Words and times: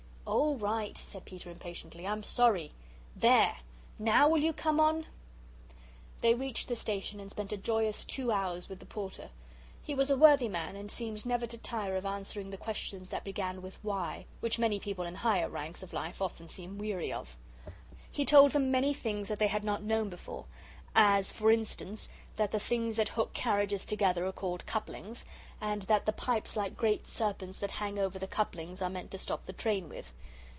"All 0.23 0.55
right," 0.57 0.95
said 0.97 1.25
Peter, 1.25 1.49
impatiently, 1.49 2.07
"I'm 2.07 2.23
sorry. 2.23 2.71
THERE! 3.17 3.57
Now 3.99 4.29
will 4.29 4.41
you 4.41 4.53
come 4.53 4.79
on?" 4.79 5.07
They 6.21 6.33
reached 6.33 6.67
the 6.67 6.75
station 6.75 7.19
and 7.19 7.29
spent 7.29 7.51
a 7.51 7.57
joyous 7.57 8.05
two 8.05 8.31
hours 8.31 8.69
with 8.69 8.79
the 8.79 8.85
Porter. 8.85 9.29
He 9.81 9.93
was 9.95 10.09
a 10.09 10.15
worthy 10.17 10.47
man 10.47 10.75
and 10.75 10.89
seemed 10.91 11.25
never 11.25 11.47
tired 11.47 11.97
of 11.97 12.05
answering 12.05 12.49
the 12.51 12.57
questions 12.57 13.09
that 13.09 13.23
begin 13.25 13.61
with 13.61 13.79
"Why" 13.83 14.25
which 14.41 14.59
many 14.59 14.79
people 14.79 15.03
in 15.05 15.15
higher 15.15 15.49
ranks 15.49 15.83
of 15.83 15.91
life 15.93 16.21
often 16.21 16.47
seem 16.47 16.77
weary 16.77 17.11
of. 17.11 17.35
He 18.09 18.23
told 18.23 18.51
them 18.51 18.71
many 18.71 18.93
things 18.93 19.27
that 19.27 19.39
they 19.39 19.47
had 19.47 19.63
not 19.65 19.83
known 19.83 20.09
before 20.09 20.45
as, 20.93 21.31
for 21.31 21.51
instance, 21.51 22.09
that 22.35 22.51
the 22.51 22.59
things 22.59 22.97
that 22.97 23.07
hook 23.09 23.31
carriages 23.33 23.85
together 23.85 24.25
are 24.25 24.31
called 24.33 24.65
couplings, 24.65 25.23
and 25.61 25.83
that 25.83 26.05
the 26.05 26.11
pipes 26.11 26.57
like 26.57 26.75
great 26.75 27.07
serpents 27.07 27.59
that 27.59 27.71
hang 27.71 27.97
over 27.97 28.19
the 28.19 28.27
couplings 28.27 28.81
are 28.81 28.89
meant 28.89 29.09
to 29.09 29.17
stop 29.17 29.45
the 29.45 29.53
train 29.53 29.87
with. 29.87 30.11